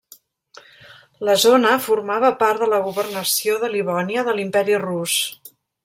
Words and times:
La 1.29 1.35
zona 1.43 1.75
formava 1.89 2.33
part 2.41 2.65
de 2.65 2.71
la 2.73 2.79
governació 2.89 3.61
de 3.65 3.71
Livònia 3.77 4.25
de 4.31 4.35
l'Imperi 4.41 4.81
Rus. 4.89 5.21